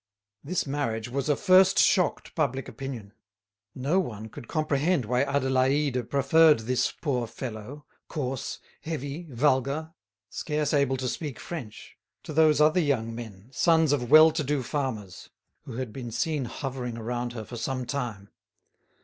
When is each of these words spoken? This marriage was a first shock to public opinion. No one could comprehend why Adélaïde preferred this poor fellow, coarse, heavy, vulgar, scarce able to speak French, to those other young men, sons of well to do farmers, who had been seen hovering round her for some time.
This 0.43 0.65
marriage 0.65 1.09
was 1.09 1.29
a 1.29 1.35
first 1.35 1.77
shock 1.77 2.23
to 2.23 2.33
public 2.33 2.67
opinion. 2.67 3.13
No 3.75 3.99
one 3.99 4.29
could 4.29 4.47
comprehend 4.47 5.05
why 5.05 5.23
Adélaïde 5.25 6.09
preferred 6.09 6.61
this 6.61 6.91
poor 6.91 7.27
fellow, 7.27 7.85
coarse, 8.07 8.57
heavy, 8.81 9.27
vulgar, 9.29 9.93
scarce 10.27 10.73
able 10.73 10.97
to 10.97 11.07
speak 11.07 11.39
French, 11.39 11.99
to 12.23 12.33
those 12.33 12.59
other 12.59 12.79
young 12.81 13.13
men, 13.13 13.49
sons 13.51 13.91
of 13.93 14.09
well 14.09 14.31
to 14.31 14.43
do 14.43 14.63
farmers, 14.63 15.29
who 15.65 15.73
had 15.73 15.93
been 15.93 16.09
seen 16.09 16.45
hovering 16.45 16.95
round 16.95 17.33
her 17.33 17.43
for 17.45 17.55
some 17.55 17.85
time. 17.85 18.29